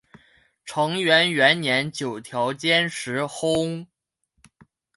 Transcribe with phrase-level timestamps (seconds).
[0.65, 3.85] 承元元年九条兼实薨。